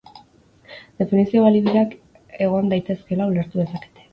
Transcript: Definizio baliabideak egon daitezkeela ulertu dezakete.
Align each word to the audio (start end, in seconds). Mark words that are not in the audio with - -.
Definizio 1.01 1.43
baliabideak 1.47 1.93
egon 2.47 2.75
daitezkeela 2.75 3.33
ulertu 3.35 3.63
dezakete. 3.63 4.09